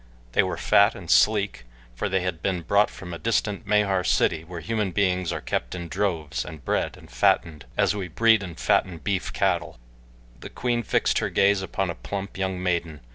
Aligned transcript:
They 0.31 0.41
were 0.41 0.57
fat 0.57 0.95
and 0.95 1.11
sleek, 1.11 1.63
for 1.93 2.09
they 2.09 2.21
had 2.21 2.41
been 2.41 2.63
brought 2.63 2.89
from 2.89 3.13
a 3.13 3.19
distant 3.19 3.67
Mahar 3.67 4.03
city 4.03 4.43
where 4.43 4.59
human 4.59 4.89
beings 4.89 5.31
are 5.31 5.41
kept 5.41 5.75
in 5.75 5.89
droves, 5.89 6.43
and 6.43 6.65
bred 6.65 6.97
and 6.97 7.07
fattened, 7.11 7.65
as 7.77 7.95
we 7.95 8.07
breed 8.07 8.41
and 8.41 8.59
fatten 8.59 8.97
beef 8.97 9.31
cattle. 9.31 9.77
The 10.39 10.49
queen 10.49 10.81
fixed 10.81 11.19
her 11.19 11.29
gaze 11.29 11.61
upon 11.61 11.91
a 11.91 11.93
plump 11.93 12.35
young 12.35 12.63
maiden. 12.63 13.01